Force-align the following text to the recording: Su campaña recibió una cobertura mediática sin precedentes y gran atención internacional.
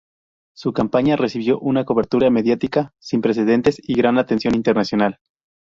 Su 0.55 0.73
campaña 0.73 1.15
recibió 1.15 1.59
una 1.59 1.85
cobertura 1.85 2.31
mediática 2.31 2.91
sin 2.97 3.21
precedentes 3.21 3.79
y 3.87 3.93
gran 3.93 4.17
atención 4.17 4.55
internacional. 4.55 5.19